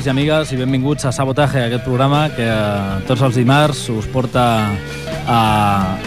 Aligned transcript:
amics 0.00 0.06
i 0.06 0.10
amigues, 0.10 0.52
i 0.52 0.56
benvinguts 0.56 1.04
a 1.04 1.10
Sabotaje, 1.12 1.60
aquest 1.60 1.82
programa 1.84 2.30
que 2.32 2.46
eh, 2.46 3.00
tots 3.04 3.20
els 3.20 3.36
dimarts 3.36 3.82
us 3.92 4.06
porta 4.08 4.44
a 5.28 5.40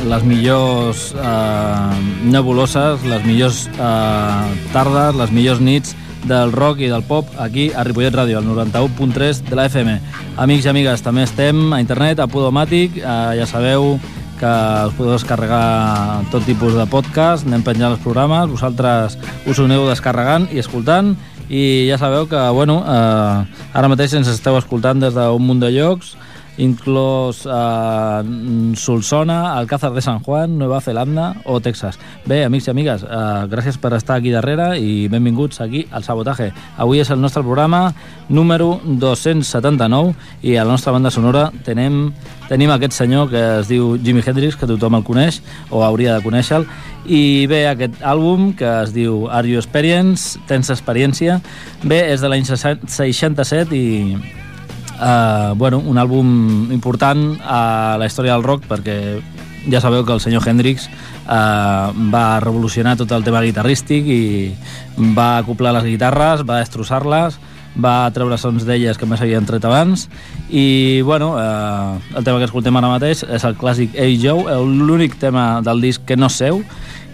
les 0.09 0.23
millors 0.25 1.11
eh, 1.13 1.99
nebuloses, 2.25 3.03
les 3.05 3.21
millors 3.27 3.67
eh, 3.69 4.55
tardes, 4.73 5.13
les 5.19 5.33
millors 5.35 5.61
nits 5.61 5.93
del 6.25 6.55
rock 6.55 6.81
i 6.81 6.89
del 6.89 7.03
pop 7.05 7.29
aquí 7.37 7.67
a 7.69 7.83
Ripollet 7.85 8.15
Ràdio, 8.17 8.39
al 8.39 8.49
91.3 8.49 9.43
de 9.51 9.59
la 9.59 9.67
FM. 9.69 9.99
Amics 10.41 10.65
i 10.65 10.71
amigues, 10.73 11.05
també 11.05 11.27
estem 11.27 11.61
a 11.69 11.81
internet, 11.83 12.17
a 12.17 12.25
Podomàtic, 12.25 12.97
eh, 12.97 13.13
ja 13.37 13.45
sabeu 13.45 13.99
que 14.39 14.55
us 14.87 14.95
podeu 14.97 15.13
descarregar 15.13 16.23
tot 16.33 16.47
tipus 16.49 16.73
de 16.73 16.87
podcast, 16.89 17.45
anem 17.45 17.61
penjant 17.61 17.93
els 17.93 18.01
programes, 18.01 18.49
vosaltres 18.49 19.19
us 19.45 19.59
ho 19.59 19.67
aneu 19.69 19.85
descarregant 19.91 20.49
i 20.49 20.63
escoltant, 20.63 21.13
i 21.49 21.87
ja 21.89 21.97
sabeu 21.97 22.27
que, 22.29 22.39
bueno, 22.55 22.79
eh, 22.87 23.73
ara 23.73 23.89
mateix 23.91 24.13
ens 24.19 24.29
esteu 24.31 24.57
escoltant 24.59 25.01
des 25.03 25.15
d'un 25.15 25.43
munt 25.43 25.59
de 25.63 25.71
llocs, 25.73 26.15
inclòs 26.57 27.43
eh, 27.45 28.75
Solsona, 28.77 29.57
Alcázar 29.57 29.93
de 29.93 30.01
San 30.01 30.19
Juan, 30.19 30.57
Nueva 30.57 30.81
Zelanda 30.81 31.33
o 31.45 31.59
Texas. 31.61 31.97
Bé, 32.25 32.43
amics 32.45 32.67
i 32.67 32.71
amigues, 32.71 33.03
eh, 33.03 33.47
gràcies 33.49 33.79
per 33.81 33.93
estar 33.97 34.17
aquí 34.19 34.31
darrere 34.33 34.77
i 34.79 35.07
benvinguts 35.09 35.61
aquí 35.61 35.85
al 35.91 36.03
Sabotaje. 36.03 36.51
Avui 36.77 37.01
és 37.01 37.09
el 37.09 37.21
nostre 37.21 37.43
programa 37.43 37.93
número 38.29 38.79
279 38.85 40.13
i 40.43 40.55
a 40.55 40.65
la 40.65 40.71
nostra 40.71 40.93
banda 40.93 41.11
sonora 41.11 41.49
tenem, 41.65 42.13
tenim 42.49 42.71
aquest 42.71 42.93
senyor 42.93 43.29
que 43.31 43.43
es 43.59 43.67
diu 43.71 43.97
Jimi 43.97 44.21
Hendrix, 44.25 44.55
que 44.55 44.69
tothom 44.69 44.99
el 44.99 45.03
coneix 45.03 45.41
o 45.71 45.83
hauria 45.83 46.17
de 46.17 46.25
conèixer-lo, 46.25 46.67
i 47.03 47.47
bé, 47.51 47.65
aquest 47.67 47.99
àlbum 47.99 48.53
que 48.55 48.69
es 48.83 48.93
diu 48.95 49.25
Are 49.27 49.47
You 49.47 49.59
Experience? 49.59 50.39
Tens 50.47 50.69
experiència? 50.71 51.41
Bé, 51.83 51.99
és 52.13 52.23
de 52.23 52.31
l'any 52.31 52.45
67 52.47 53.75
i 53.75 54.42
uh, 55.03 55.53
bueno, 55.55 55.79
un 55.79 55.99
àlbum 55.99 56.71
important 56.71 57.37
a 57.43 57.97
la 57.99 58.07
història 58.07 58.37
del 58.37 58.45
rock 58.47 58.67
perquè 58.71 58.97
ja 59.71 59.79
sabeu 59.83 60.03
que 60.03 60.15
el 60.15 60.23
senyor 60.23 60.47
Hendrix 60.47 60.87
uh, 60.87 61.91
va 62.11 62.39
revolucionar 62.43 62.97
tot 62.99 63.11
el 63.15 63.23
tema 63.23 63.43
guitarrístic 63.43 64.07
i 64.07 64.23
va 65.15 65.37
acoplar 65.39 65.75
les 65.77 65.91
guitarres, 65.93 66.43
va 66.47 66.61
destrossar-les, 66.63 67.39
va 67.73 68.11
treure 68.13 68.37
sons 68.37 68.67
d'elles 68.67 68.99
que 68.99 69.07
més 69.09 69.21
havien 69.23 69.45
tret 69.49 69.63
abans 69.65 70.07
i 70.53 71.01
bueno, 71.01 71.33
eh, 71.41 72.17
el 72.17 72.23
tema 72.23 72.37
que 72.37 72.45
escoltem 72.45 72.75
ara 72.77 72.91
mateix 72.91 73.23
és 73.25 73.45
el 73.47 73.55
clàssic 73.57 73.95
Hey 73.97 74.19
Joe, 74.21 74.59
l'únic 74.61 75.17
tema 75.17 75.61
del 75.65 75.81
disc 75.81 76.03
que 76.05 76.17
no 76.19 76.29
és 76.29 76.37
seu 76.37 76.61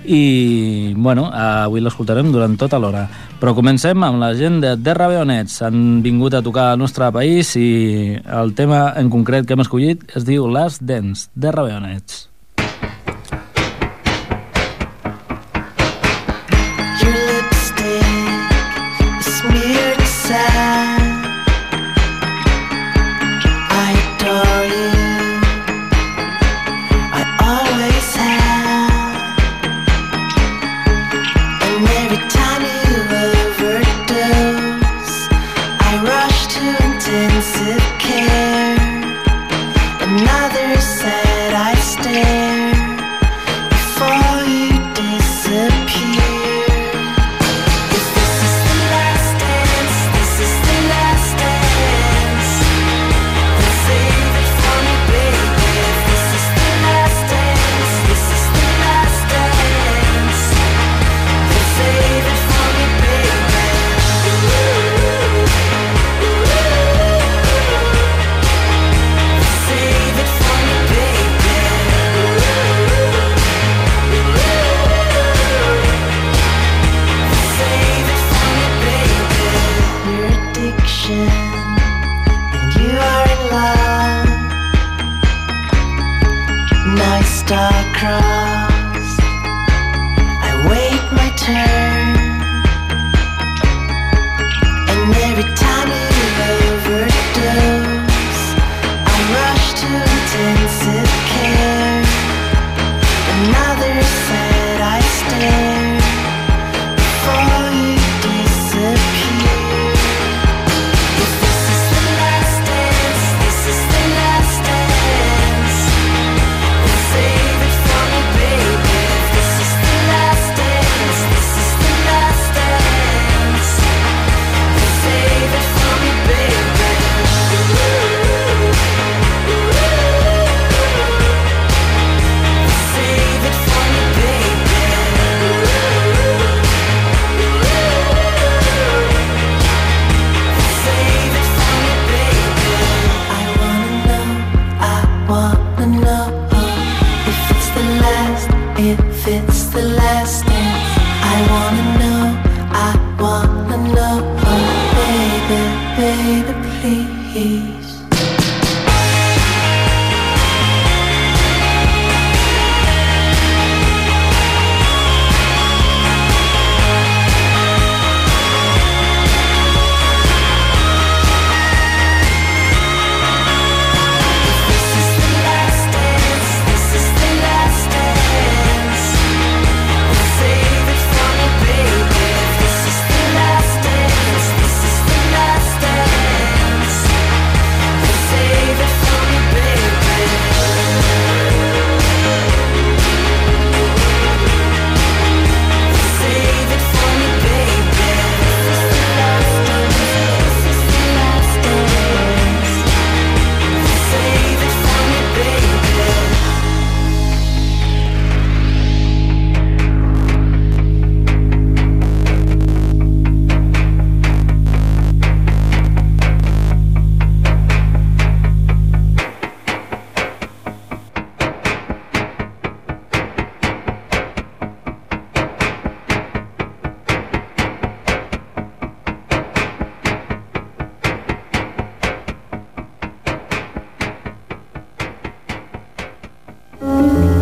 i 0.05 0.93
bueno, 0.95 1.27
avui 1.33 1.81
l'escoltarem 1.83 2.31
durant 2.31 2.55
tota 2.59 2.79
l'hora. 2.79 3.05
Però 3.39 3.55
comencem 3.57 4.03
amb 4.03 4.21
la 4.21 4.33
gent 4.37 4.61
de 4.63 4.75
The 4.77 4.95
Raveonets. 4.97 5.61
Han 5.67 5.99
vingut 6.05 6.37
a 6.37 6.43
tocar 6.45 6.71
al 6.71 6.79
nostre 6.79 7.11
país 7.15 7.55
i 7.59 8.15
el 8.23 8.55
tema 8.55 8.93
en 8.99 9.11
concret 9.11 9.47
que 9.47 9.57
hem 9.57 9.65
escollit 9.65 10.07
es 10.15 10.27
diu 10.27 10.47
Last 10.47 10.85
Dance, 10.85 11.29
The 11.35 11.55
Raveonets. 11.55 12.28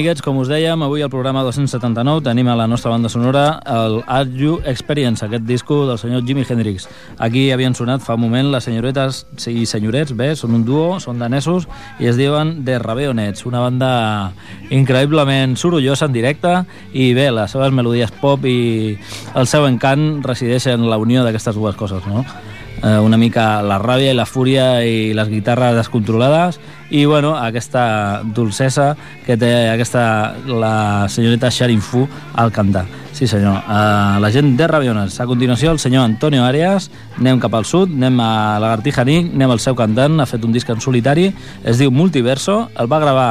Amiguets, 0.00 0.22
com 0.24 0.38
us 0.40 0.48
dèiem, 0.48 0.80
avui 0.80 1.02
al 1.04 1.10
programa 1.12 1.42
279 1.44 2.22
tenim 2.24 2.48
a 2.48 2.54
la 2.56 2.64
nostra 2.64 2.88
banda 2.88 3.10
sonora 3.12 3.60
el 3.68 3.98
Art 4.08 4.30
You 4.32 4.62
Experience, 4.64 5.26
aquest 5.26 5.44
disco 5.44 5.82
del 5.84 5.98
senyor 6.00 6.22
Jimi 6.24 6.46
Hendrix. 6.48 6.86
Aquí 7.18 7.50
havien 7.52 7.74
sonat 7.76 8.00
fa 8.00 8.14
un 8.16 8.22
moment 8.22 8.48
les 8.48 8.64
senyoretes 8.64 9.26
i 9.52 9.66
senyorets, 9.68 10.14
bé, 10.16 10.30
són 10.40 10.56
un 10.56 10.64
duo, 10.64 10.96
són 11.04 11.20
danesos, 11.20 11.66
i 12.00 12.08
es 12.08 12.16
diuen 12.16 12.62
The 12.64 12.78
Raveonets, 12.80 13.44
una 13.44 13.60
banda 13.60 13.90
increïblement 14.72 15.58
sorollosa 15.60 16.08
en 16.08 16.16
directe, 16.16 16.54
i 16.96 17.10
bé, 17.12 17.28
les 17.36 17.52
seves 17.52 17.76
melodies 17.76 18.16
pop 18.22 18.48
i 18.48 18.96
el 19.36 19.52
seu 19.52 19.68
encant 19.68 20.22
resideixen 20.24 20.80
en 20.80 20.88
la 20.88 20.96
unió 20.96 21.28
d'aquestes 21.28 21.60
dues 21.60 21.76
coses, 21.76 22.08
no? 22.08 22.24
Eh, 22.82 22.98
una 22.98 23.16
mica 23.16 23.60
la 23.62 23.78
ràbia 23.80 24.12
i 24.12 24.16
la 24.16 24.26
fúria 24.26 24.84
i 24.84 25.12
les 25.16 25.28
guitarres 25.28 25.76
descontrolades 25.76 26.60
i 26.90 27.04
bueno, 27.04 27.36
aquesta 27.38 28.22
dolcesa 28.24 28.96
que 29.26 29.36
té 29.38 29.70
aquesta, 29.70 30.34
la 30.46 31.06
senyoreta 31.08 31.50
Sharin 31.50 31.80
Fu 31.80 32.06
al 32.34 32.50
cantar. 32.50 32.84
Sí 33.14 33.28
senyor, 33.28 33.62
uh, 33.62 34.18
la 34.22 34.30
gent 34.32 34.56
de 34.56 34.66
Rabiones. 34.66 35.20
A 35.20 35.26
continuació 35.26 35.70
el 35.70 35.78
senyor 35.78 36.04
Antonio 36.04 36.44
Arias, 36.44 36.90
anem 37.18 37.38
cap 37.42 37.54
al 37.54 37.66
sud, 37.68 37.92
anem 37.94 38.18
a 38.22 38.58
Lagartija 38.62 39.04
Nick, 39.04 39.34
anem 39.34 39.54
al 39.54 39.62
seu 39.62 39.76
cantant, 39.78 40.18
ha 40.18 40.26
fet 40.26 40.46
un 40.46 40.54
disc 40.54 40.70
en 40.70 40.80
solitari, 40.82 41.28
es 41.62 41.78
diu 41.78 41.92
Multiverso, 41.94 42.70
el 42.78 42.90
va 42.90 43.02
gravar 43.02 43.30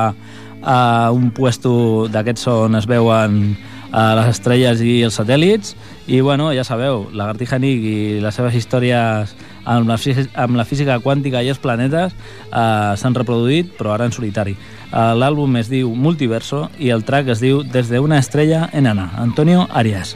a 0.62 1.12
un 1.16 1.32
puesto 1.32 2.08
d'aquests 2.12 2.48
on 2.52 2.76
es 2.80 2.88
veuen 2.88 3.58
a 3.92 4.14
les 4.20 4.32
estrelles 4.36 4.82
i 4.82 5.02
els 5.08 5.18
satèl·lits. 5.20 5.76
I 6.10 6.22
bueno, 6.22 6.50
ja 6.54 6.64
sabeu, 6.66 7.08
Lagartija 7.14 7.60
Nick 7.62 7.86
i 7.86 7.98
les 8.24 8.36
seves 8.36 8.56
històries 8.58 9.36
amb 9.70 9.90
la, 9.90 9.98
amb 10.46 10.58
la 10.58 10.66
física 10.66 11.00
quàntica 11.04 11.44
i 11.46 11.52
els 11.52 11.62
planetes 11.62 12.16
eh, 12.16 12.96
s'han 12.98 13.18
reproduït 13.18 13.76
però 13.78 13.94
ara 13.94 14.10
en 14.10 14.16
solitari. 14.16 14.56
Eh, 14.90 15.12
l'àlbum 15.18 15.60
es 15.62 15.70
diu 15.70 15.94
Multiverso 15.94 16.68
i 16.80 16.90
el 16.96 17.06
track 17.06 17.36
es 17.36 17.44
diu 17.44 17.62
Desde 17.64 18.00
una 18.00 18.18
estrella 18.18 18.70
enana. 18.74 19.12
Antonio 19.18 19.68
Arias 19.72 20.16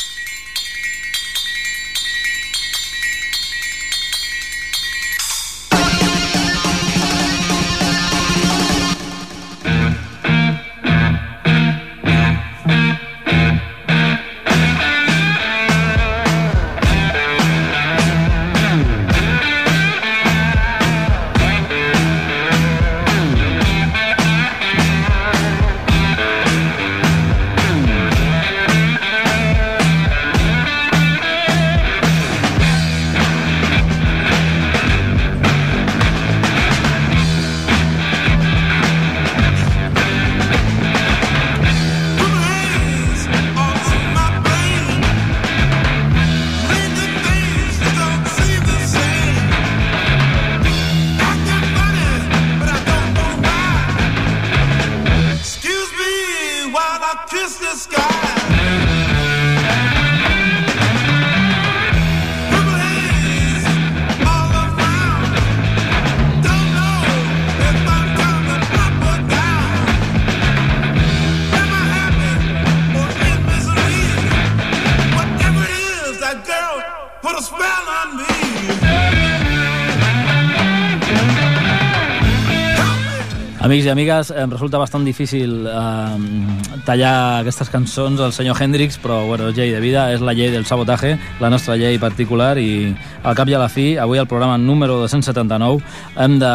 Amics 83.61 83.85
i 83.85 83.91
amigues, 83.91 84.31
em 84.33 84.49
resulta 84.49 84.79
bastant 84.81 85.03
difícil 85.05 85.67
eh, 85.69 86.77
tallar 86.81 87.41
aquestes 87.43 87.69
cançons 87.69 88.17
al 88.17 88.33
senyor 88.33 88.57
Hendrix, 88.57 88.97
però 88.97 89.19
bueno, 89.27 89.51
és 89.51 89.59
llei 89.59 89.69
de 89.75 89.81
vida, 89.83 90.07
és 90.15 90.23
la 90.25 90.33
llei 90.33 90.49
del 90.49 90.65
sabotatge, 90.65 91.11
la 91.37 91.51
nostra 91.53 91.75
llei 91.77 91.99
particular, 92.01 92.55
i 92.57 92.89
al 93.21 93.37
cap 93.37 93.51
i 93.51 93.53
a 93.53 93.61
la 93.61 93.69
fi, 93.69 93.99
avui 94.01 94.17
al 94.17 94.25
programa 94.25 94.57
número 94.57 94.97
279, 95.03 95.77
hem 96.25 96.39
de 96.41 96.51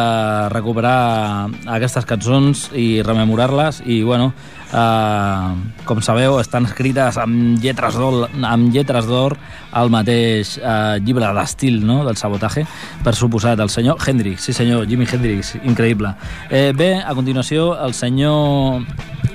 recuperar 0.51 1.47
aquestes 1.77 2.03
cançons 2.11 2.67
i 2.75 2.99
rememorar-les, 3.07 3.85
i 3.87 4.01
bueno, 4.03 4.33
eh, 4.73 5.83
com 5.85 6.01
sabeu, 6.01 6.39
estan 6.41 6.67
escrites 6.69 7.19
amb 7.21 7.61
lletres 7.63 7.97
d'or 7.99 8.27
amb 8.27 8.73
lletres 8.73 9.07
d'or 9.09 9.37
al 9.77 9.91
mateix 9.93 10.57
eh, 10.57 10.97
llibre 11.03 11.29
d'estil 11.37 11.79
no? 11.85 12.03
del 12.07 12.17
sabotatge, 12.19 12.65
per 13.03 13.15
suposat, 13.15 13.59
el 13.59 13.71
senyor 13.73 14.01
Hendrix, 14.03 14.47
sí 14.47 14.55
senyor, 14.55 14.87
Jimi 14.89 15.07
Hendrix, 15.09 15.55
increïble. 15.63 16.15
Eh, 16.49 16.71
bé, 16.75 16.95
a 17.03 17.15
continuació, 17.17 17.73
el 17.85 17.95
senyor... 17.97 18.83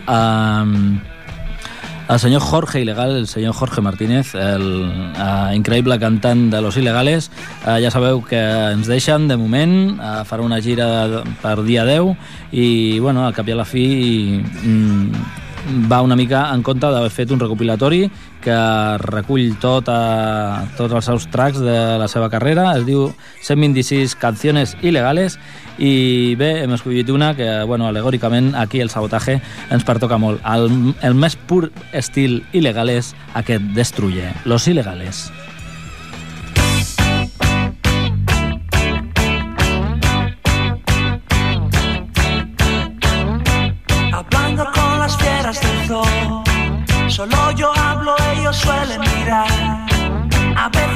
Eh, 0.09 1.11
el 2.09 2.19
senyor 2.19 2.41
Jorge 2.41 2.81
Ilegal, 2.81 3.17
el 3.17 3.27
senyor 3.27 3.55
Jorge 3.55 3.81
Martínez, 3.81 4.35
el 4.35 4.67
eh, 5.17 5.57
increïble 5.57 5.99
cantant 5.99 6.51
de 6.51 6.61
Los 6.61 6.77
Ilegales, 6.77 7.31
eh, 7.67 7.79
ja 7.83 7.93
sabeu 7.95 8.23
que 8.27 8.41
ens 8.73 8.91
deixen 8.91 9.29
de 9.29 9.37
moment, 9.37 9.99
eh, 9.99 10.25
farà 10.29 10.45
una 10.45 10.61
gira 10.61 11.23
per 11.43 11.61
dia 11.63 11.87
10 11.89 12.17
i, 12.53 12.99
bueno, 12.99 13.27
al 13.27 13.35
cap 13.35 13.49
i 13.49 13.55
a 13.55 13.61
la 13.63 13.69
fi 13.69 13.87
mm, 14.43 15.87
va 15.91 16.03
una 16.03 16.17
mica 16.17 16.49
en 16.53 16.63
compte 16.63 16.91
d'haver 16.91 17.11
fet 17.11 17.31
un 17.31 17.41
recopilatori 17.41 18.09
que 18.43 18.57
recull 19.03 19.55
tot, 19.63 19.89
a, 19.89 20.67
tots 20.79 20.95
els 20.99 21.09
seus 21.09 21.29
tracks 21.33 21.61
de 21.63 21.77
la 22.01 22.09
seva 22.11 22.29
carrera, 22.33 22.73
es 22.77 22.87
diu 22.89 23.09
126 23.43 24.17
canciones 24.21 24.77
ilegales 24.83 25.39
i 25.79 26.35
bé, 26.39 26.53
hem 26.63 26.75
escollit 26.77 27.11
una 27.11 27.33
que, 27.39 27.49
bueno, 27.69 27.89
alegòricament 27.89 28.53
aquí 28.59 28.83
el 28.83 28.93
sabotatge 28.93 29.39
ens 29.73 29.87
pertoca 29.89 30.19
molt. 30.21 30.43
El, 30.45 30.69
el 31.03 31.17
més 31.19 31.37
pur 31.37 31.71
estil 31.93 32.43
il·legal 32.53 32.93
és 32.93 33.15
aquest 33.39 33.73
Destruye, 33.77 34.35
Los 34.45 34.69
Ilegales. 34.69 35.31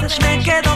Me 0.06 0.38
quedo 0.38 0.75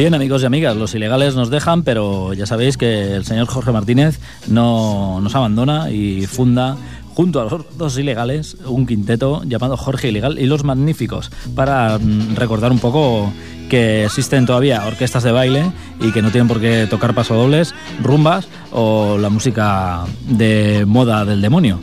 Bien, 0.00 0.14
amigos 0.14 0.42
y 0.42 0.46
amigas, 0.46 0.74
los 0.76 0.94
ilegales 0.94 1.34
nos 1.34 1.50
dejan, 1.50 1.82
pero 1.82 2.32
ya 2.32 2.46
sabéis 2.46 2.78
que 2.78 3.16
el 3.16 3.26
señor 3.26 3.48
Jorge 3.48 3.70
Martínez 3.70 4.18
no 4.48 5.20
nos 5.20 5.34
abandona 5.34 5.90
y 5.90 6.24
funda 6.24 6.78
junto 7.12 7.38
a 7.38 7.44
los 7.44 7.76
dos 7.76 7.98
ilegales 7.98 8.56
un 8.64 8.86
quinteto 8.86 9.42
llamado 9.44 9.76
Jorge 9.76 10.08
Ilegal 10.08 10.38
y 10.38 10.46
los 10.46 10.64
Magníficos 10.64 11.30
para 11.54 11.98
mm, 11.98 12.34
recordar 12.34 12.72
un 12.72 12.78
poco 12.78 13.30
que 13.68 14.06
existen 14.06 14.46
todavía 14.46 14.86
orquestas 14.86 15.22
de 15.22 15.32
baile 15.32 15.70
y 16.00 16.12
que 16.12 16.22
no 16.22 16.30
tienen 16.30 16.48
por 16.48 16.62
qué 16.62 16.86
tocar 16.88 17.12
pasodobles, 17.12 17.74
rumbas 18.02 18.48
o 18.72 19.18
la 19.18 19.28
música 19.28 20.06
de 20.26 20.86
moda 20.86 21.26
del 21.26 21.42
demonio. 21.42 21.78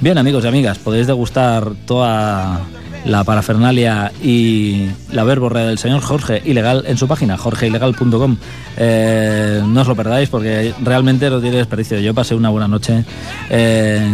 Bien, 0.00 0.16
amigos 0.16 0.42
y 0.42 0.48
amigas, 0.48 0.78
podéis 0.78 1.06
degustar 1.06 1.74
toda 1.84 2.62
la 3.04 3.24
parafernalia 3.24 4.12
y 4.22 4.88
la 5.12 5.24
verborrea 5.24 5.66
del 5.66 5.78
señor 5.78 6.00
Jorge 6.00 6.42
Ilegal 6.44 6.84
en 6.86 6.96
su 6.96 7.08
página, 7.08 7.36
jorgeilegal.com. 7.36 8.36
Eh, 8.76 9.62
no 9.66 9.80
os 9.80 9.88
lo 9.88 9.96
perdáis 9.96 10.28
porque 10.28 10.74
realmente 10.82 11.30
no 11.30 11.40
tiene 11.40 11.58
desperdicio. 11.58 11.98
Yo 12.00 12.14
pasé 12.14 12.34
una 12.34 12.50
buena 12.50 12.68
noche 12.68 13.04
eh, 13.50 14.06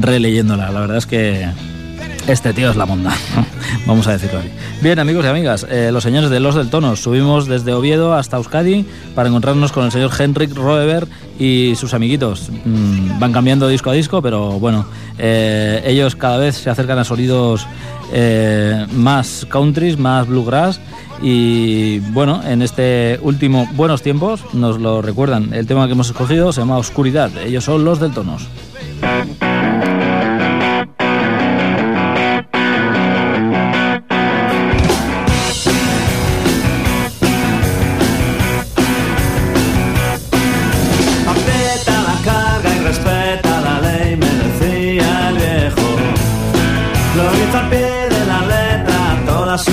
releyéndola. 0.00 0.70
La 0.70 0.80
verdad 0.80 0.98
es 0.98 1.06
que 1.06 1.48
este 2.26 2.52
tío 2.52 2.70
es 2.70 2.76
la 2.76 2.86
monda, 2.86 3.14
vamos 3.86 4.06
a 4.06 4.12
decirlo 4.12 4.38
así. 4.38 4.48
Bien, 4.80 4.98
amigos 4.98 5.24
y 5.24 5.28
amigas, 5.28 5.66
eh, 5.68 5.90
los 5.92 6.02
señores 6.02 6.30
de 6.30 6.40
Los 6.40 6.54
del 6.54 6.70
Tono, 6.70 6.96
subimos 6.96 7.46
desde 7.46 7.72
Oviedo 7.72 8.14
hasta 8.14 8.36
Euskadi 8.36 8.86
para 9.14 9.28
encontrarnos 9.28 9.72
con 9.72 9.84
el 9.84 9.92
señor 9.92 10.10
Henrik 10.18 10.54
Roeber 10.54 11.06
y 11.38 11.74
sus 11.76 11.94
amiguitos. 11.94 12.50
Mm, 12.64 13.18
van 13.18 13.32
cambiando 13.32 13.68
disco 13.68 13.90
a 13.90 13.92
disco, 13.92 14.22
pero 14.22 14.58
bueno, 14.58 14.86
eh, 15.18 15.82
ellos 15.86 16.16
cada 16.16 16.38
vez 16.38 16.56
se 16.56 16.70
acercan 16.70 16.98
a 16.98 17.04
sonidos 17.04 17.66
eh, 18.12 18.86
más 18.92 19.46
countries, 19.48 19.98
más 19.98 20.26
bluegrass. 20.26 20.80
Y 21.20 21.98
bueno, 21.98 22.40
en 22.44 22.62
este 22.62 23.18
último 23.22 23.68
Buenos 23.74 24.02
Tiempos 24.02 24.42
nos 24.54 24.80
lo 24.80 25.02
recuerdan. 25.02 25.52
El 25.52 25.66
tema 25.66 25.86
que 25.86 25.92
hemos 25.92 26.08
escogido 26.08 26.52
se 26.52 26.60
llama 26.60 26.78
Oscuridad. 26.78 27.30
Ellos 27.38 27.64
son 27.64 27.84
los 27.84 27.98
del 27.98 28.12
Tonos. 28.12 28.46
flor 47.18 47.60
al 47.60 47.68
pie 47.70 48.08
de 48.14 48.26
la 48.26 48.40
letra, 48.52 49.22
toda 49.26 49.58
su 49.58 49.72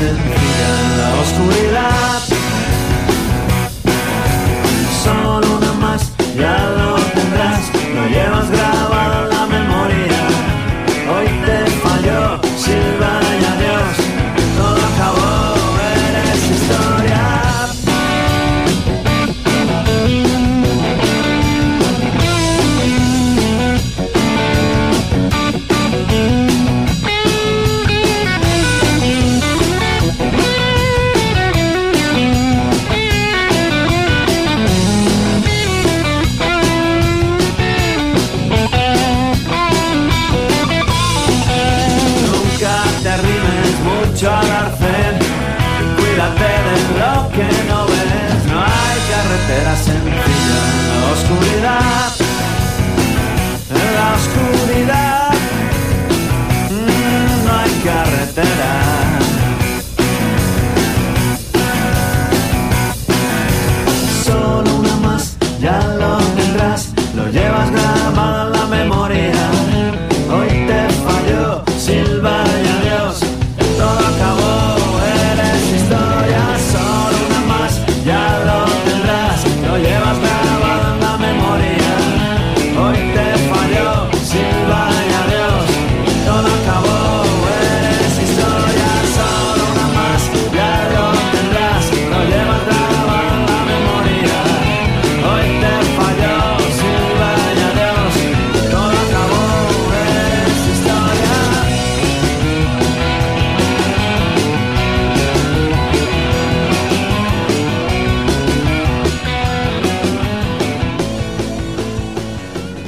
se 0.00 0.08
enfría 0.08 0.80
en 0.80 0.98
la 0.98 1.20
oscuridad. 1.20 2.19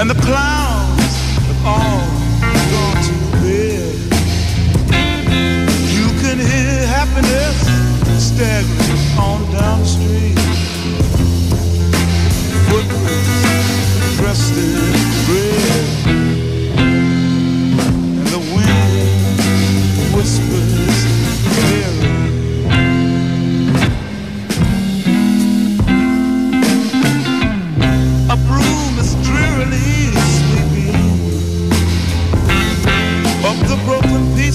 and 0.00 0.08
the 0.08 0.14
clown. 0.14 0.71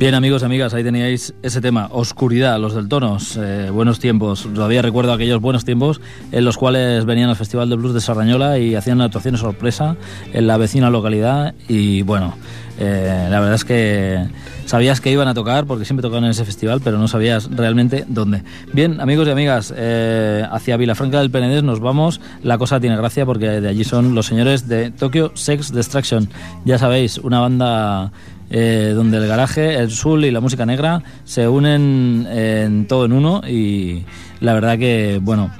Bien, 0.00 0.14
amigos 0.14 0.40
y 0.40 0.46
amigas, 0.46 0.72
ahí 0.72 0.82
teníais 0.82 1.34
ese 1.42 1.60
tema, 1.60 1.90
oscuridad, 1.92 2.58
los 2.58 2.74
del 2.74 2.88
Tonos, 2.88 3.36
eh, 3.36 3.68
buenos 3.70 4.00
tiempos. 4.00 4.48
Todavía 4.54 4.80
recuerdo 4.80 5.12
aquellos 5.12 5.42
buenos 5.42 5.66
tiempos 5.66 6.00
en 6.32 6.46
los 6.46 6.56
cuales 6.56 7.04
venían 7.04 7.28
al 7.28 7.36
Festival 7.36 7.68
de 7.68 7.76
Blues 7.76 7.92
de 7.92 8.00
Sarrañola 8.00 8.58
y 8.58 8.74
hacían 8.76 9.02
actuaciones 9.02 9.42
sorpresa 9.42 9.96
en 10.32 10.46
la 10.46 10.56
vecina 10.56 10.88
localidad. 10.88 11.54
Y 11.68 12.00
bueno, 12.00 12.32
eh, 12.78 13.26
la 13.28 13.40
verdad 13.40 13.56
es 13.56 13.64
que 13.66 14.26
sabías 14.64 15.02
que 15.02 15.12
iban 15.12 15.28
a 15.28 15.34
tocar 15.34 15.66
porque 15.66 15.84
siempre 15.84 16.00
tocaban 16.00 16.24
en 16.24 16.30
ese 16.30 16.46
festival, 16.46 16.80
pero 16.82 16.96
no 16.96 17.06
sabías 17.06 17.50
realmente 17.54 18.06
dónde. 18.08 18.42
Bien, 18.72 19.02
amigos 19.02 19.28
y 19.28 19.32
amigas, 19.32 19.74
eh, 19.76 20.46
hacia 20.50 20.78
Vilafranca 20.78 21.18
del 21.18 21.30
Penedés 21.30 21.62
nos 21.62 21.80
vamos. 21.80 22.22
La 22.42 22.56
cosa 22.56 22.80
tiene 22.80 22.96
gracia 22.96 23.26
porque 23.26 23.60
de 23.60 23.68
allí 23.68 23.84
son 23.84 24.14
los 24.14 24.24
señores 24.24 24.66
de 24.66 24.92
Tokyo 24.92 25.32
Sex 25.34 25.74
Destruction. 25.74 26.30
Ya 26.64 26.78
sabéis, 26.78 27.18
una 27.18 27.40
banda 27.40 28.12
eh, 28.50 28.92
donde 28.94 29.18
el 29.18 29.26
garaje, 29.26 29.76
el 29.76 29.90
soul 29.90 30.24
y 30.24 30.30
la 30.30 30.40
música 30.40 30.66
negra 30.66 31.02
se 31.24 31.48
unen 31.48 32.26
en 32.30 32.86
todo 32.86 33.04
en 33.04 33.12
uno 33.12 33.42
y 33.46 34.04
la 34.40 34.54
verdad 34.54 34.78
que, 34.78 35.20
bueno, 35.22 35.50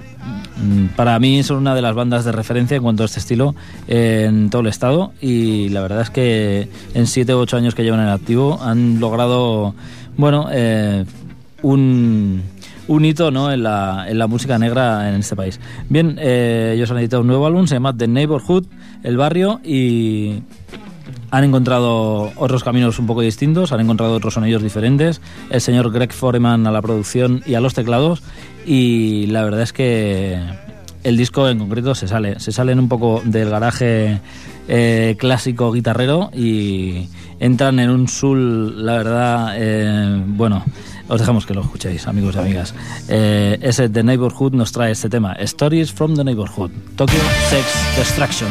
mm, 0.56 0.96
para 0.96 1.18
mí 1.18 1.42
son 1.42 1.58
una 1.58 1.74
de 1.74 1.82
las 1.82 1.94
bandas 1.94 2.24
de 2.24 2.32
referencia 2.32 2.76
en 2.76 2.82
cuanto 2.82 3.04
a 3.04 3.06
este 3.06 3.20
estilo 3.20 3.54
en 3.86 4.50
todo 4.50 4.62
el 4.62 4.68
estado 4.68 5.12
y 5.20 5.68
la 5.68 5.80
verdad 5.82 6.02
es 6.02 6.10
que 6.10 6.68
en 6.94 7.06
7 7.06 7.34
u 7.34 7.38
8 7.38 7.56
años 7.56 7.74
que 7.74 7.84
llevan 7.84 8.00
en 8.00 8.08
activo 8.08 8.60
han 8.62 8.98
logrado, 9.00 9.74
bueno, 10.16 10.48
eh, 10.50 11.04
un, 11.62 12.42
un 12.88 13.04
hito 13.04 13.30
¿no? 13.30 13.52
en, 13.52 13.62
la, 13.62 14.06
en 14.08 14.18
la 14.18 14.26
música 14.26 14.58
negra 14.58 15.08
en 15.08 15.20
este 15.20 15.36
país. 15.36 15.60
Bien, 15.88 16.16
eh, 16.18 16.72
ellos 16.74 16.90
han 16.90 16.98
editado 16.98 17.22
un 17.22 17.28
nuevo 17.28 17.46
álbum, 17.46 17.66
se 17.66 17.76
llama 17.76 17.96
The 17.96 18.08
Neighborhood, 18.08 18.66
El 19.04 19.16
Barrio, 19.16 19.60
y 19.62 20.42
han 21.30 21.44
encontrado 21.44 22.32
otros 22.36 22.64
caminos 22.64 22.98
un 22.98 23.06
poco 23.06 23.20
distintos, 23.20 23.72
han 23.72 23.80
encontrado 23.80 24.14
otros 24.14 24.34
sonidos 24.34 24.62
diferentes. 24.62 25.20
El 25.50 25.60
señor 25.60 25.92
Greg 25.92 26.12
Foreman 26.12 26.66
a 26.66 26.72
la 26.72 26.82
producción 26.82 27.42
y 27.46 27.54
a 27.54 27.60
los 27.60 27.74
teclados. 27.74 28.22
Y 28.66 29.26
la 29.26 29.44
verdad 29.44 29.62
es 29.62 29.72
que 29.72 30.38
el 31.04 31.16
disco 31.16 31.48
en 31.48 31.58
concreto 31.58 31.94
se 31.94 32.08
sale. 32.08 32.40
Se 32.40 32.52
salen 32.52 32.78
un 32.78 32.88
poco 32.88 33.22
del 33.24 33.50
garaje 33.50 34.20
eh, 34.68 35.16
clásico 35.18 35.72
guitarrero 35.72 36.30
y 36.34 37.08
entran 37.38 37.78
en 37.78 37.90
un 37.90 38.08
soul, 38.08 38.84
la 38.84 38.94
verdad, 38.94 39.54
eh, 39.56 40.22
bueno. 40.26 40.64
Os 41.08 41.18
dejamos 41.18 41.44
que 41.44 41.54
lo 41.54 41.62
escuchéis, 41.62 42.06
amigos 42.06 42.36
y 42.36 42.38
amigas. 42.38 42.72
Eh, 43.08 43.58
ese 43.62 43.88
The 43.88 44.04
Neighborhood 44.04 44.52
nos 44.52 44.70
trae 44.70 44.92
este 44.92 45.08
tema, 45.08 45.32
Stories 45.40 45.92
from 45.92 46.14
the 46.14 46.22
Neighborhood, 46.22 46.70
Tokyo 46.94 47.18
Sex 47.48 47.66
Destruction. 47.98 48.48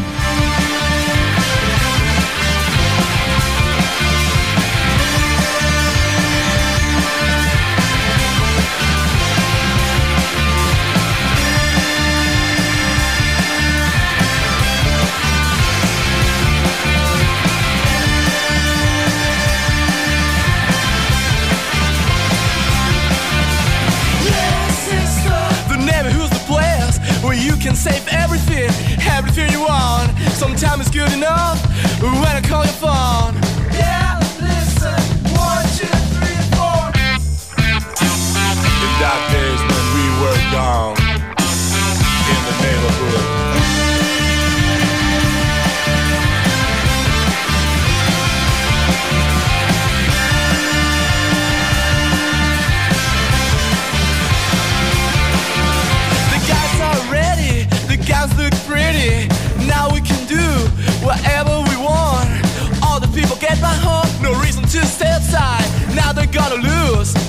gotta 66.31 66.55
lose? 66.55 67.28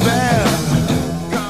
Bad. 0.00 0.48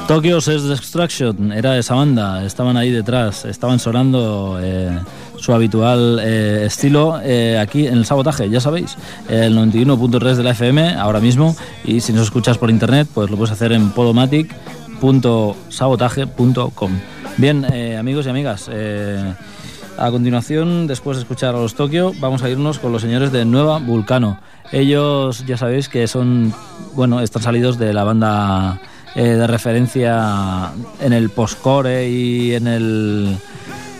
Tokyo 0.09 0.41
Sex 0.41 0.63
Destruction 0.63 1.51
era 1.51 1.77
esa 1.77 1.93
banda, 1.93 2.43
estaban 2.43 2.77
ahí 2.77 2.89
detrás, 2.89 3.45
estaban 3.45 3.77
sonando 3.77 4.57
eh, 4.59 4.97
su 5.37 5.53
habitual 5.53 6.19
eh, 6.23 6.63
estilo 6.65 7.19
eh, 7.23 7.59
aquí 7.59 7.85
en 7.85 7.99
el 7.99 8.07
sabotaje, 8.07 8.49
ya 8.49 8.59
sabéis, 8.59 8.97
el 9.29 9.55
91.3 9.55 10.33
de 10.33 10.43
la 10.43 10.49
FM 10.49 10.95
ahora 10.95 11.19
mismo. 11.19 11.55
Y 11.85 12.01
si 12.01 12.11
nos 12.11 12.23
escuchas 12.23 12.57
por 12.57 12.71
internet 12.71 13.07
pues 13.13 13.29
lo 13.29 13.37
puedes 13.37 13.51
hacer 13.51 13.71
en 13.71 13.91
podomatic.sabotaje.com. 13.91 16.91
Bien, 17.37 17.95
amigos 17.95 18.25
y 18.25 18.29
amigas, 18.29 18.67
a 19.99 20.11
continuación, 20.11 20.87
después 20.87 21.17
de 21.17 21.23
escuchar 21.23 21.55
a 21.55 21.59
los 21.59 21.75
Tokio, 21.75 22.13
vamos 22.19 22.41
a 22.41 22.49
irnos 22.49 22.79
con 22.79 22.91
los 22.91 23.01
señores 23.01 23.31
de 23.31 23.43
Nueva 23.43 23.79
Vulcano. 23.79 24.39
Ellos 24.71 25.45
ya 25.45 25.57
sabéis 25.57 25.89
que 25.89 26.07
son, 26.07 26.53
bueno, 26.93 27.19
están 27.19 27.43
salidos 27.43 27.77
de 27.77 27.93
la 27.93 28.03
banda 28.03 28.81
eh, 29.15 29.23
de 29.23 29.47
referencia 29.47 30.71
en 31.01 31.13
el 31.13 31.29
postcore 31.29 32.09
y 32.09 32.53
en 32.53 32.67
el 32.67 33.37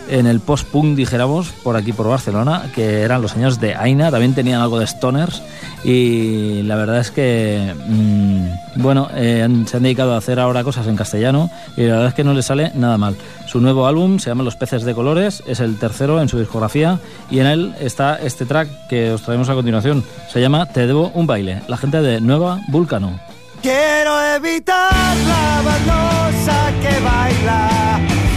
en 0.10 0.28
el 0.28 0.40
post-punk, 0.40 0.96
dijéramos, 0.96 1.50
por 1.64 1.76
aquí 1.76 1.94
por 1.94 2.08
Barcelona, 2.08 2.64
que 2.74 3.02
eran 3.02 3.22
los 3.22 3.32
señores 3.32 3.60
de 3.60 3.76
Aina, 3.76 4.12
también 4.12 4.34
tenían 4.34 4.62
algo 4.62 4.80
de 4.80 4.88
stoners 4.88 5.42
y 5.84 6.64
la 6.64 6.76
verdad 6.76 7.00
es 7.00 7.12
que, 7.12 7.74
mm, 7.88 8.82
bueno, 8.82 9.08
eh, 9.14 9.48
se 9.66 9.78
han 9.78 9.84
dedicado 9.84 10.14
a 10.14 10.18
hacer 10.18 10.40
ahora 10.40 10.64
cosas 10.64 10.88
en 10.88 10.96
castellano 10.96 11.50
y 11.78 11.84
la 11.84 11.94
verdad 11.94 12.08
es 12.08 12.14
que 12.14 12.24
no 12.24 12.34
les 12.34 12.46
sale 12.46 12.72
nada 12.76 12.98
mal. 12.98 13.16
Su 13.48 13.62
nuevo 13.62 13.88
álbum 13.88 14.20
se 14.20 14.30
llama 14.30 14.44
Los 14.44 14.56
peces 14.56 14.84
de 14.84 14.94
colores, 14.94 15.44
es 15.48 15.60
el 15.60 15.78
tercero 15.78 16.22
en 16.22 16.30
su 16.30 16.40
discografía 16.40 17.00
y 17.30 17.40
en 17.40 17.48
él 17.48 17.76
está 17.80 18.16
este 18.16 18.46
track 18.46 18.88
que 18.90 19.12
os 19.12 19.22
traemos 19.22 19.50
a 19.50 19.54
continuación. 19.54 20.04
Se 20.32 20.42
llama 20.42 20.66
Te 20.66 20.88
debo 20.88 21.12
un 21.14 21.28
baile, 21.28 21.62
la 21.68 21.78
gente 21.78 22.02
de 22.02 22.20
Nueva 22.22 22.60
Vulcano. 22.68 23.20
Quiero 23.62 24.22
evitar 24.36 25.18
la 25.28 25.62
baldosa 25.64 26.74
que 26.82 27.00
baila 27.04 28.29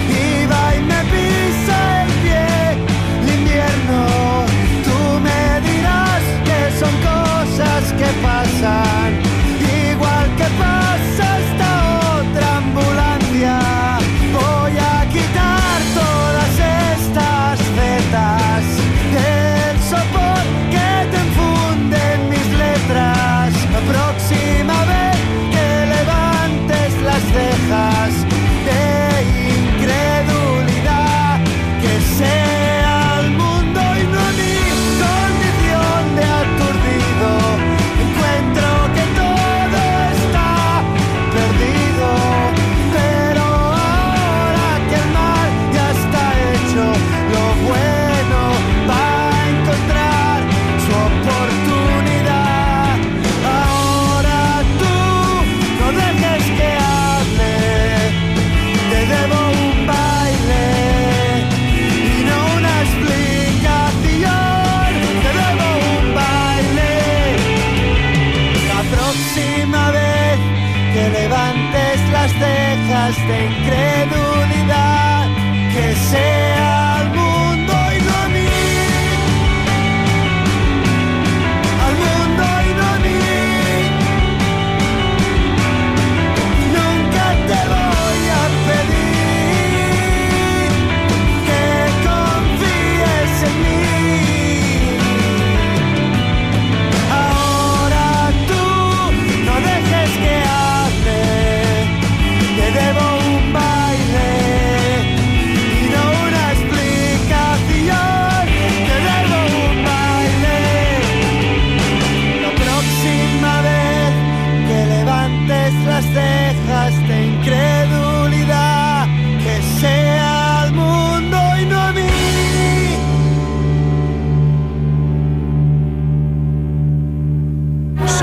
que 7.98 8.06
pasan, 8.22 9.31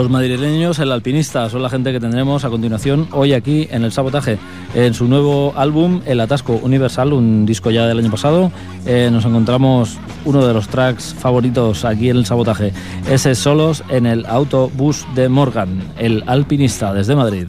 Los 0.00 0.08
madrileños, 0.08 0.78
el 0.78 0.92
alpinista, 0.92 1.50
son 1.50 1.62
la 1.62 1.68
gente 1.68 1.92
que 1.92 2.00
tendremos 2.00 2.46
a 2.46 2.48
continuación 2.48 3.06
hoy 3.12 3.34
aquí 3.34 3.68
en 3.70 3.84
el 3.84 3.92
sabotaje. 3.92 4.38
En 4.74 4.94
su 4.94 5.06
nuevo 5.06 5.52
álbum, 5.56 6.00
El 6.06 6.20
Atasco 6.20 6.54
Universal, 6.54 7.12
un 7.12 7.44
disco 7.44 7.70
ya 7.70 7.86
del 7.86 7.98
año 7.98 8.10
pasado, 8.10 8.50
eh, 8.86 9.10
nos 9.12 9.26
encontramos 9.26 9.98
uno 10.24 10.46
de 10.46 10.54
los 10.54 10.68
tracks 10.68 11.12
favoritos 11.12 11.84
aquí 11.84 12.08
en 12.08 12.16
el 12.16 12.24
sabotaje. 12.24 12.72
Ese 13.10 13.34
solos 13.34 13.84
en 13.90 14.06
el 14.06 14.24
autobús 14.24 15.06
de 15.14 15.28
Morgan, 15.28 15.92
el 15.98 16.24
alpinista 16.26 16.94
desde 16.94 17.14
Madrid. 17.14 17.48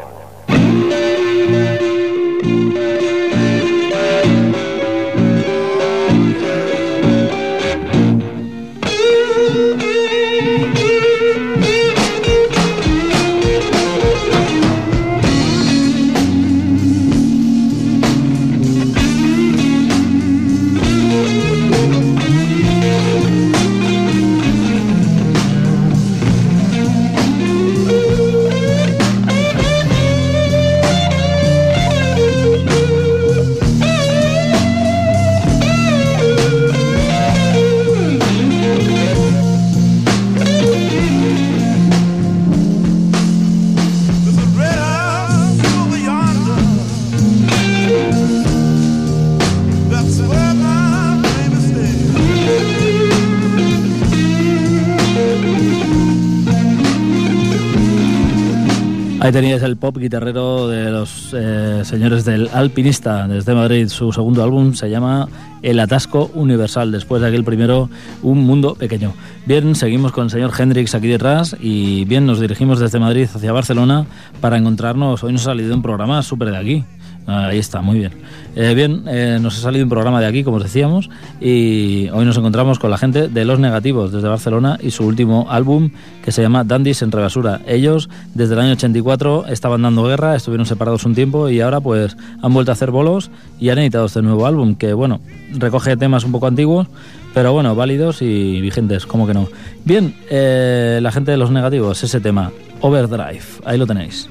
Ahí 59.31 59.35
teníais 59.35 59.63
el 59.63 59.77
pop 59.77 59.95
guitarrero 59.97 60.67
de 60.67 60.91
los 60.91 61.33
eh, 61.33 61.83
señores 61.85 62.25
del 62.25 62.49
Alpinista 62.49 63.29
desde 63.29 63.53
Madrid. 63.53 63.87
Su 63.87 64.11
segundo 64.11 64.43
álbum 64.43 64.73
se 64.73 64.89
llama 64.89 65.29
El 65.61 65.79
Atasco 65.79 66.29
Universal. 66.33 66.91
Después 66.91 67.21
de 67.21 67.29
aquel 67.29 67.45
primero, 67.45 67.89
Un 68.23 68.39
Mundo 68.39 68.75
Pequeño. 68.75 69.13
Bien, 69.45 69.73
seguimos 69.73 70.11
con 70.11 70.25
el 70.25 70.31
señor 70.31 70.51
Hendrix 70.59 70.95
aquí 70.95 71.07
detrás 71.07 71.55
y 71.61 72.03
bien, 72.03 72.25
nos 72.25 72.41
dirigimos 72.41 72.81
desde 72.81 72.99
Madrid 72.99 73.29
hacia 73.33 73.53
Barcelona 73.53 74.05
para 74.41 74.57
encontrarnos. 74.57 75.23
Hoy 75.23 75.31
nos 75.31 75.43
ha 75.43 75.51
salido 75.51 75.73
un 75.73 75.81
programa 75.81 76.21
súper 76.23 76.51
de 76.51 76.57
aquí. 76.57 76.83
Ahí 77.27 77.59
está, 77.59 77.81
muy 77.81 77.99
bien. 77.99 78.11
Eh, 78.55 78.73
bien, 78.73 79.03
eh, 79.07 79.37
nos 79.41 79.57
ha 79.57 79.61
salido 79.61 79.85
un 79.85 79.89
programa 79.89 80.19
de 80.19 80.25
aquí, 80.25 80.43
como 80.43 80.57
os 80.57 80.63
decíamos, 80.63 81.09
y 81.39 82.09
hoy 82.09 82.25
nos 82.25 82.37
encontramos 82.37 82.79
con 82.79 82.91
la 82.91 82.97
gente 82.97 83.29
de 83.29 83.45
Los 83.45 83.59
Negativos 83.59 84.11
desde 84.11 84.27
Barcelona 84.27 84.77
y 84.81 84.91
su 84.91 85.05
último 85.05 85.47
álbum 85.49 85.91
que 86.23 86.31
se 86.33 86.41
llama 86.41 86.63
Dandies 86.65 87.01
entre 87.01 87.21
basura. 87.21 87.61
Ellos 87.65 88.09
desde 88.33 88.55
el 88.55 88.59
año 88.59 88.73
84 88.73 89.45
estaban 89.47 89.83
dando 89.83 90.03
guerra, 90.03 90.35
estuvieron 90.35 90.65
separados 90.65 91.05
un 91.05 91.15
tiempo 91.15 91.47
y 91.47 91.61
ahora 91.61 91.79
pues 91.79 92.17
han 92.41 92.53
vuelto 92.53 92.71
a 92.71 92.73
hacer 92.73 92.91
bolos 92.91 93.31
y 93.59 93.69
han 93.69 93.79
editado 93.79 94.07
este 94.07 94.21
nuevo 94.21 94.45
álbum 94.45 94.75
que 94.75 94.93
bueno, 94.93 95.21
recoge 95.53 95.95
temas 95.95 96.25
un 96.25 96.33
poco 96.33 96.47
antiguos, 96.47 96.87
pero 97.33 97.53
bueno, 97.53 97.73
válidos 97.75 98.21
y 98.21 98.59
vigentes, 98.59 99.05
como 99.05 99.27
que 99.27 99.33
no. 99.33 99.47
Bien, 99.85 100.13
eh, 100.29 100.99
la 101.01 101.11
gente 101.13 101.31
de 101.31 101.37
Los 101.37 101.51
Negativos, 101.51 102.03
ese 102.03 102.19
tema, 102.19 102.51
Overdrive, 102.81 103.43
ahí 103.63 103.77
lo 103.77 103.87
tenéis. 103.87 104.27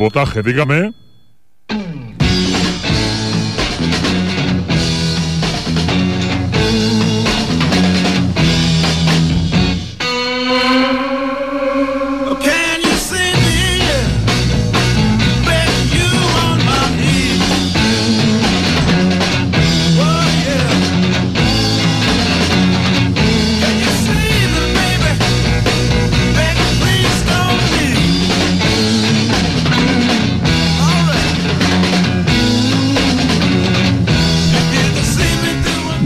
Sabotaje, 0.00 0.42
dígame. 0.42 0.92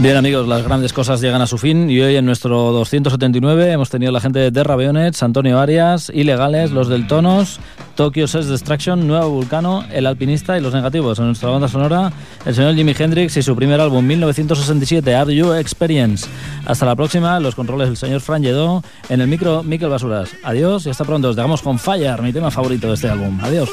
Bien 0.05 0.17
amigos, 0.17 0.47
las 0.47 0.61
grandes 0.61 0.93
cosas 0.93 1.19
llegan 1.19 1.41
a 1.41 1.47
su 1.47 1.57
fin 1.57 1.89
y 1.89 1.99
hoy 1.99 2.15
en 2.15 2.27
nuestro 2.27 2.71
279 2.73 3.71
hemos 3.71 3.89
tenido 3.89 4.11
la 4.11 4.21
gente 4.21 4.37
de 4.37 4.51
Terra 4.51 4.75
Beonets, 4.75 5.23
Antonio 5.23 5.59
Arias, 5.59 6.11
Ilegales, 6.13 6.69
los 6.69 6.89
del 6.89 7.07
Tonos, 7.07 7.59
Tokyo 7.95 8.27
Sex 8.27 8.45
Destruction, 8.45 9.07
Nuevo 9.07 9.31
Vulcano, 9.31 9.83
El 9.91 10.05
Alpinista 10.05 10.59
y 10.59 10.61
Los 10.61 10.75
Negativos. 10.75 11.17
En 11.17 11.25
nuestra 11.25 11.49
banda 11.49 11.67
sonora, 11.67 12.13
el 12.45 12.53
señor 12.53 12.75
Jimi 12.75 12.93
Hendrix 12.95 13.35
y 13.37 13.41
su 13.41 13.55
primer 13.55 13.81
álbum 13.81 14.05
1967, 14.05 15.15
Are 15.15 15.35
You 15.35 15.53
Experience. 15.53 16.27
Hasta 16.67 16.85
la 16.85 16.95
próxima, 16.95 17.39
los 17.39 17.55
controles 17.55 17.87
del 17.87 17.97
señor 17.97 18.21
Fran 18.21 18.43
Lledó, 18.43 18.83
en 19.09 19.21
el 19.21 19.27
micro 19.27 19.63
Miquel 19.63 19.89
Basuras. 19.89 20.29
Adiós 20.43 20.85
y 20.85 20.91
hasta 20.91 21.03
pronto. 21.03 21.29
Os 21.29 21.35
dejamos 21.35 21.63
con 21.63 21.79
Fire, 21.79 22.21
mi 22.21 22.31
tema 22.31 22.51
favorito 22.51 22.89
de 22.89 22.93
este 22.93 23.09
álbum. 23.09 23.39
Adiós. 23.41 23.71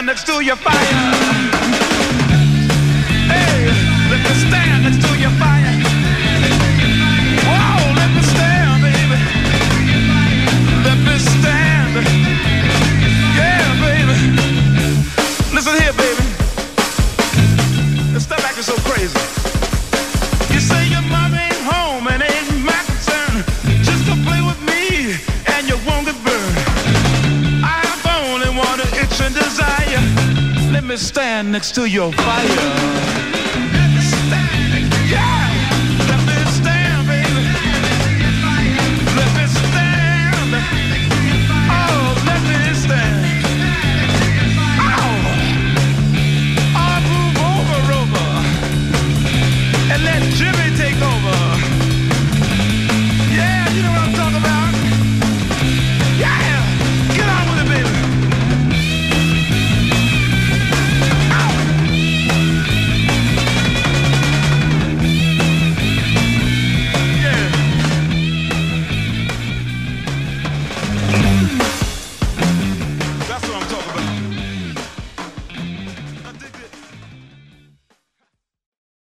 Stand 0.00 0.06
next 0.06 0.26
to 0.26 0.40
your 0.42 0.56
fire. 0.56 0.74
Hey, 3.28 3.66
let 4.10 4.20
me 4.22 4.48
stand 4.48 4.69
me 30.90 30.96
stand 30.96 31.52
next 31.52 31.76
to 31.76 31.84
your 31.84 32.10
fire. 32.12 33.49